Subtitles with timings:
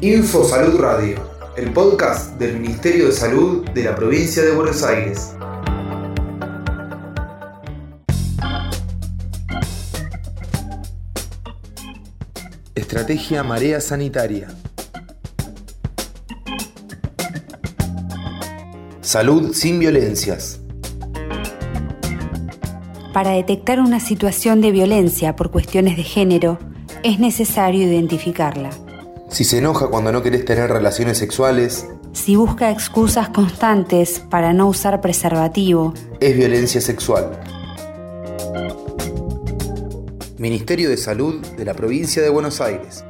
[0.00, 1.18] Info Salud Radio,
[1.56, 5.34] el podcast del Ministerio de Salud de la provincia de Buenos Aires.
[12.76, 14.48] Estrategia Marea Sanitaria.
[19.00, 20.60] Salud sin violencias.
[23.12, 26.60] Para detectar una situación de violencia por cuestiones de género,
[27.02, 28.70] es necesario identificarla.
[29.30, 34.66] Si se enoja cuando no querés tener relaciones sexuales, Si busca excusas constantes para no
[34.66, 37.38] usar preservativo, es violencia sexual.
[40.38, 43.04] Ministerio de Salud de la provincia de Buenos Aires.